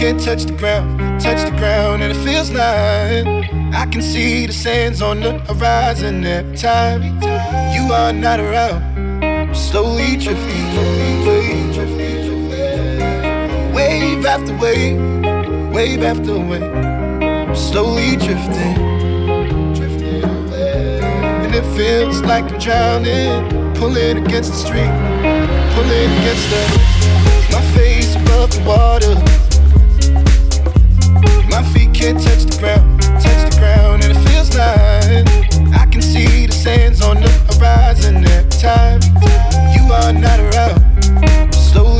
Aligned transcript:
can't 0.00 0.18
touch 0.18 0.44
the 0.44 0.52
ground, 0.54 0.98
touch 1.20 1.44
the 1.44 1.54
ground, 1.58 2.02
and 2.02 2.10
it 2.10 2.24
feels 2.24 2.50
like 2.50 3.26
I 3.74 3.84
can 3.92 4.00
see 4.00 4.46
the 4.46 4.52
sands 4.54 5.02
on 5.02 5.20
the 5.20 5.38
horizon 5.40 6.24
every 6.24 6.56
time 6.56 7.02
you 7.74 7.92
are 7.92 8.10
not 8.10 8.40
around. 8.40 8.82
I'm 9.22 9.54
slowly 9.54 10.16
drifting, 10.16 10.64
drifting, 11.22 12.48
wave 13.74 14.24
after 14.24 14.56
wave, 14.56 14.98
wave 15.74 16.02
after 16.02 16.38
wave. 16.38 16.62
I'm 16.62 17.54
slowly 17.54 18.16
drifting, 18.16 18.78
and 21.44 21.54
it 21.54 21.66
feels 21.76 22.22
like 22.22 22.50
I'm 22.50 22.58
drowning, 22.58 23.74
pulling 23.74 24.16
against 24.24 24.52
the 24.52 24.56
street, 24.56 24.94
pulling 25.74 26.10
against 26.20 26.48
the. 26.48 26.62
My 27.52 27.60
face 27.74 28.14
above 28.16 28.50
the 28.52 28.64
water 28.64 29.39
the 32.00 32.56
ground, 32.58 33.02
the 33.50 33.56
ground, 33.58 34.04
and 34.04 34.16
it 34.16 34.28
feels 34.28 34.48
I 35.76 35.86
can 35.86 36.00
see 36.00 36.46
the 36.46 36.52
sands 36.52 37.02
on 37.02 37.16
the 37.20 37.28
horizon 37.52 38.24
at. 38.24 38.50
You 39.74 39.84
are 39.92 40.12
not 40.12 40.40
around. 40.40 40.80
Slowly 41.52 41.99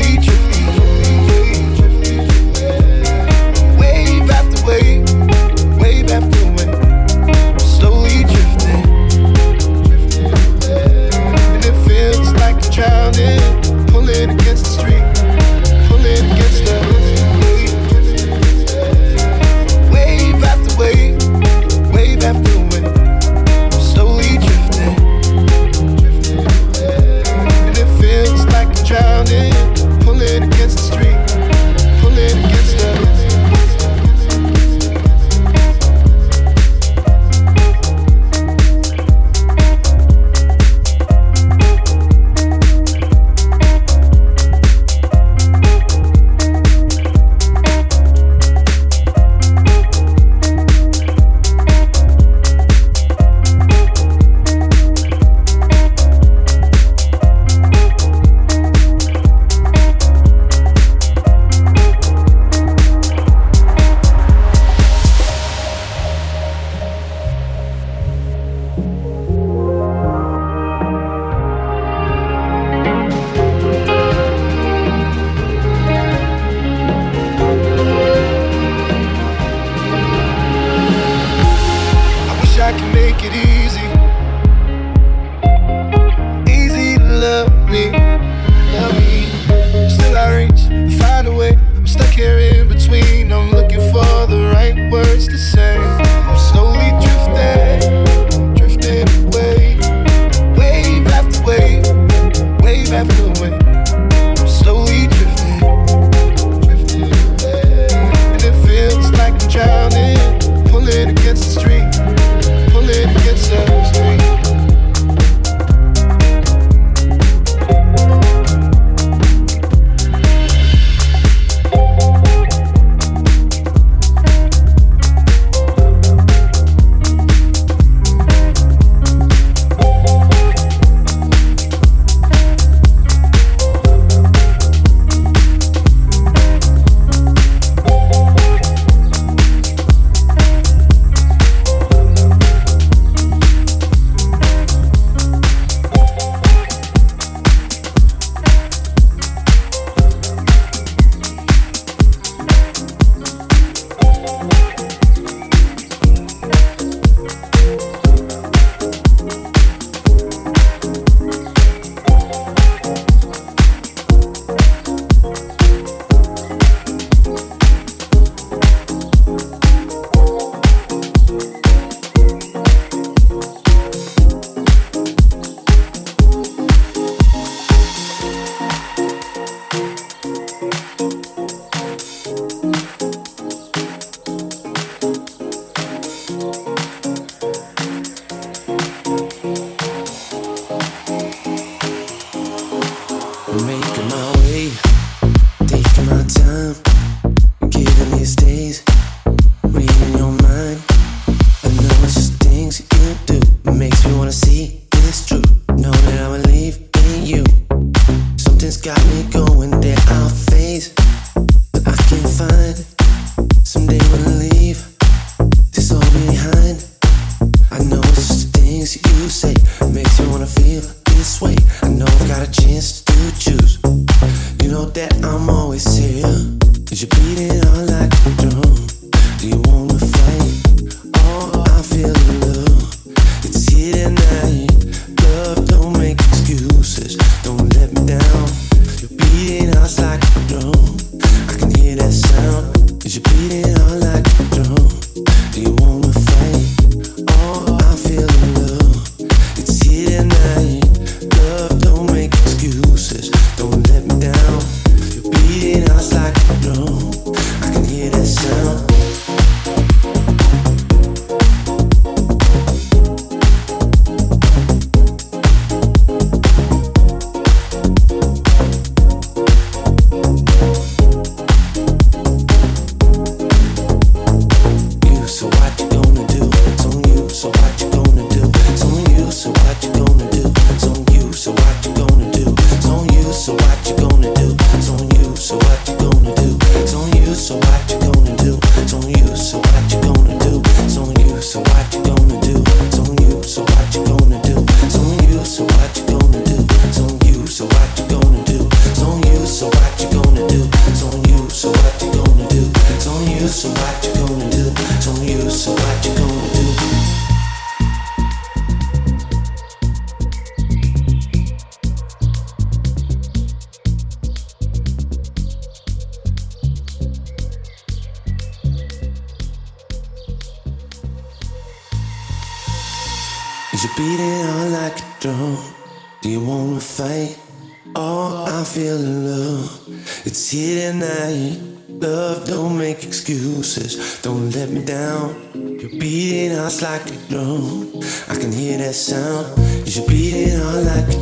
like 336.83 337.11
a 337.11 337.17
drum. 337.29 338.01
I 338.29 338.37
can 338.37 338.53
hear 338.53 338.79
that 338.79 338.95
sound. 338.95 339.59
You 339.85 339.91
should 339.91 340.07
beat 340.07 340.33
it 340.33 340.61
on 340.61 340.85
like 340.87 341.20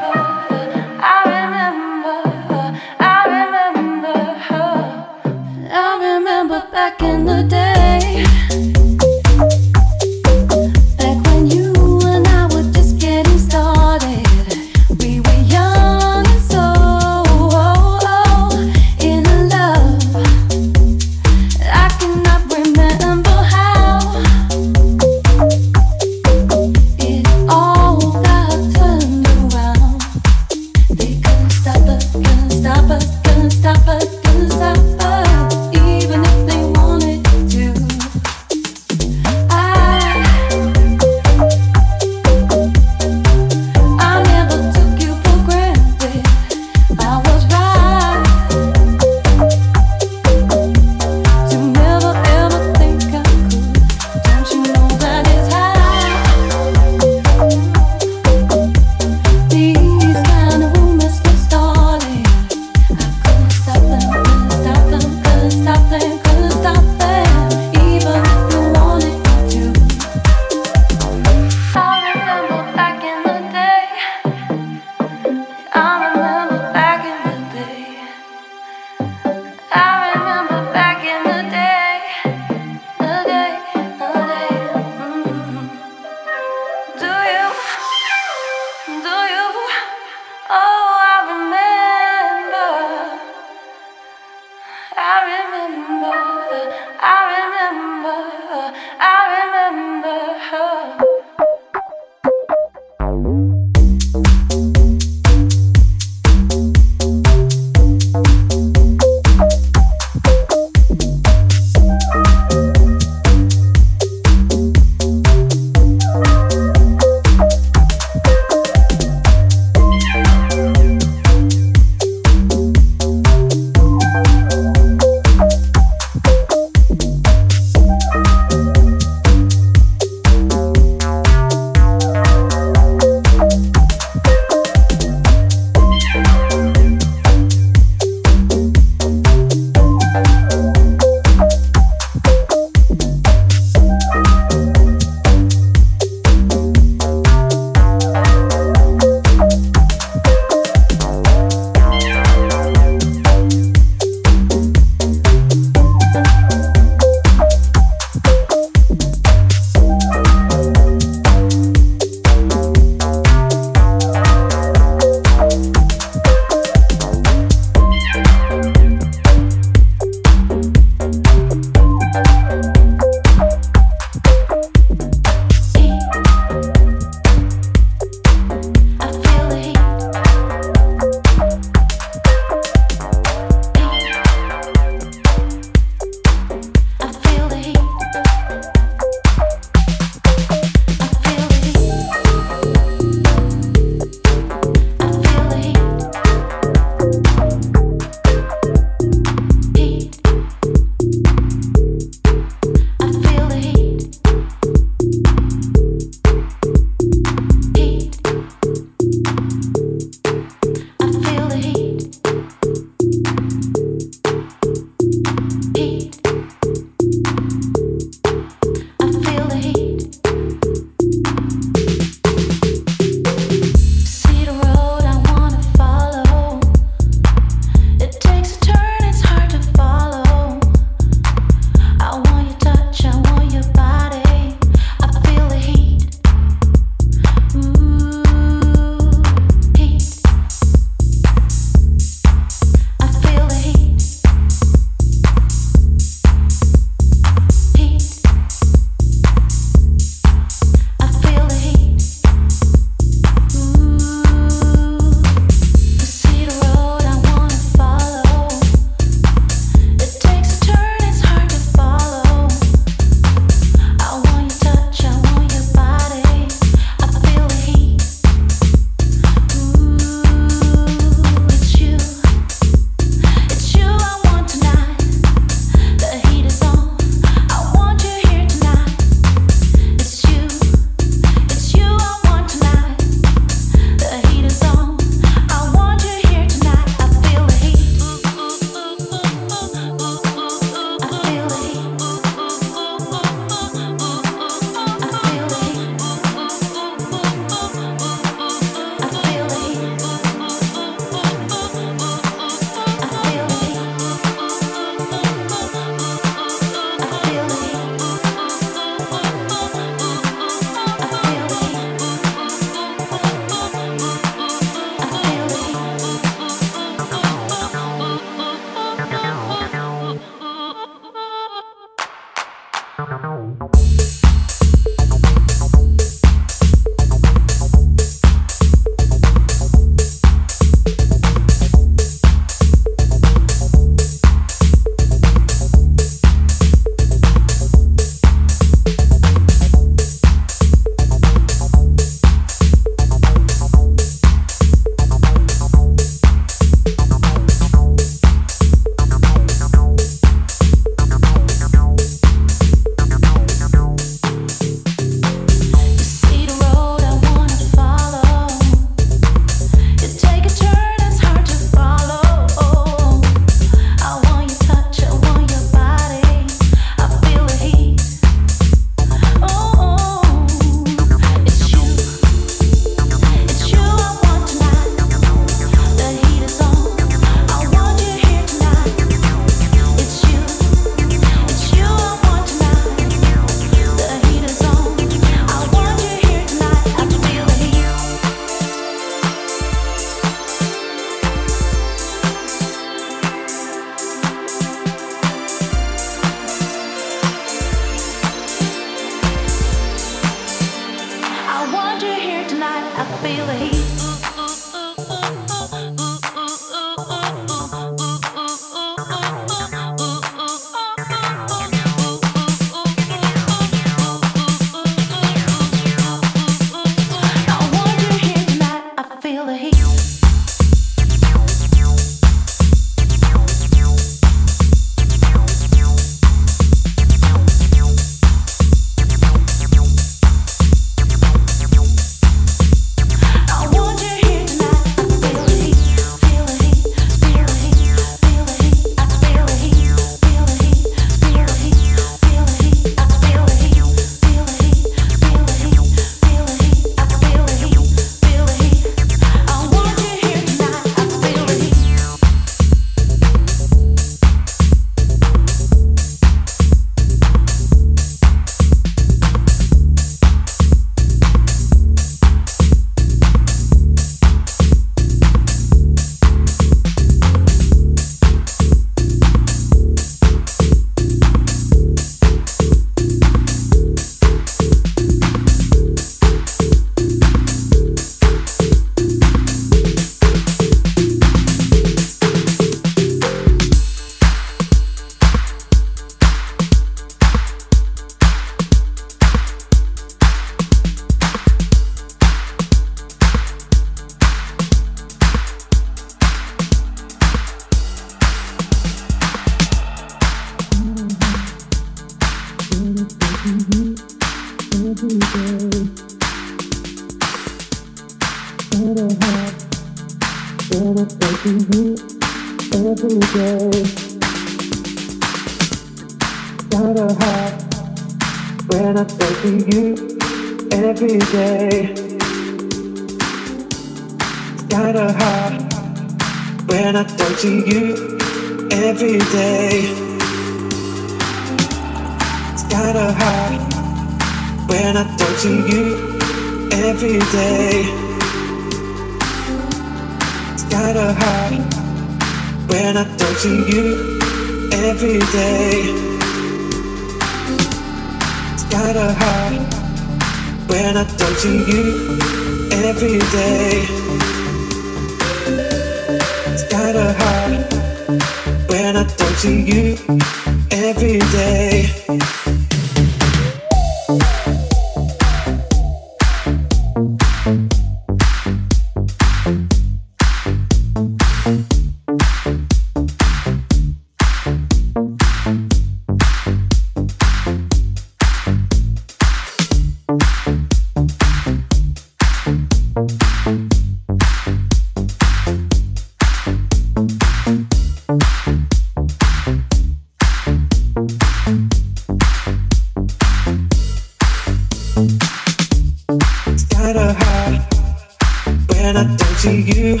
I 598.96 599.00
I 599.00 599.04
think 599.16 599.40
to 599.40 599.50
you 599.50 600.00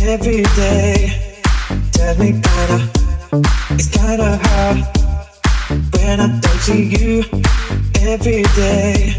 every 0.00 0.42
day. 0.56 1.36
Tell 1.92 2.18
me 2.18 2.32
kinda, 2.32 2.90
it's 3.70 3.88
kinda 3.96 4.40
hard 4.42 4.78
when 5.94 6.18
I 6.18 6.28
think 6.40 6.64
to 6.64 6.76
you 6.76 7.22
every 8.00 8.42
day. 8.56 9.14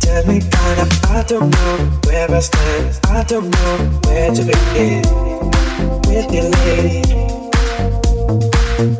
Tell 0.00 0.26
me 0.26 0.40
kinda, 0.40 0.88
I 1.08 1.22
don't 1.28 1.50
know 1.50 1.76
where 2.06 2.28
I 2.28 2.40
stand, 2.40 2.98
I 3.06 3.22
don't 3.22 3.48
know 3.48 3.76
where 4.06 4.34
to 4.34 4.42
begin 4.42 5.02
with 6.08 6.26
your 6.34 6.50
lady. 6.50 7.04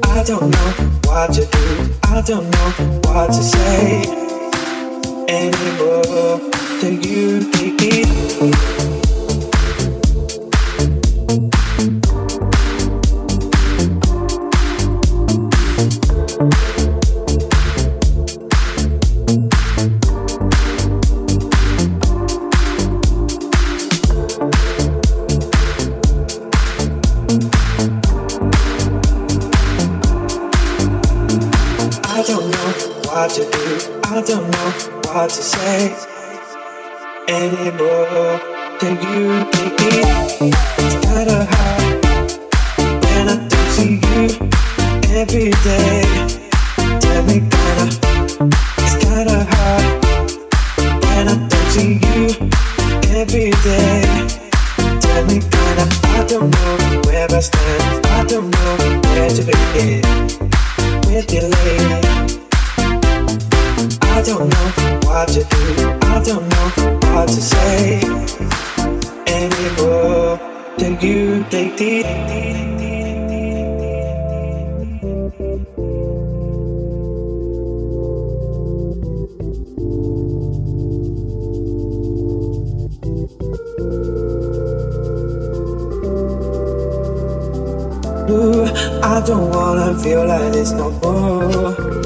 I 0.04 0.22
don't 0.22 0.50
know 0.50 0.70
what 1.06 1.32
to 1.32 1.44
do, 1.46 1.66
I 2.04 2.20
don't 2.20 2.48
know 2.48 2.70
what 3.10 3.26
to 3.32 3.42
say 3.42 4.04
anymore 5.28 6.38
Do 6.80 6.94
you. 6.94 7.46
hard 35.26 35.34
to 35.34 35.42
say 35.42 35.92
anymore 37.26 38.38
than 38.80 38.94
you 39.02 39.44
can 39.50 39.68
be. 39.76 39.90
It's 40.78 40.96
kinda 41.04 41.38
hard 41.50 42.04
when 43.02 43.28
I 43.28 43.36
don't 43.50 43.70
see 43.74 43.94
you 44.06 44.22
every 45.20 45.50
day. 45.66 46.02
Tell 47.00 47.22
me, 47.24 47.40
kinda, 47.52 47.86
it's 48.84 48.96
kinda 49.04 49.38
hard 49.50 49.84
when 51.04 51.28
I 51.28 51.36
don't 51.50 51.70
see 51.74 51.98
you 52.06 52.22
every 53.20 53.50
day. 53.66 54.02
Tell 55.00 55.24
me, 55.24 55.40
kinda, 55.40 55.86
I 56.14 56.24
don't 56.28 56.50
know 56.54 57.00
where 57.06 57.26
I 57.28 57.40
stand. 57.40 58.06
I 58.06 58.24
don't 58.24 58.48
know 58.54 58.74
where 59.08 59.30
to 59.30 59.42
begin 59.42 60.02
with 61.08 61.32
you, 61.32 61.42
lady. 61.42 62.25
I 63.86 64.22
don't 64.22 64.48
know 64.48 65.00
what 65.04 65.28
to 65.28 65.44
do. 65.44 65.98
I 66.02 66.20
don't 66.24 66.48
know 66.48 66.68
what 67.14 67.28
to 67.28 67.40
say 67.40 68.00
anymore. 69.28 70.40
Till 70.76 70.94
you 71.04 71.44
take 71.50 71.76
the. 71.76 72.04
I 89.02 89.22
don't 89.24 89.50
wanna 89.50 89.96
feel 90.00 90.26
like 90.26 90.52
this 90.52 90.72
no 90.72 90.90
more. 90.90 92.05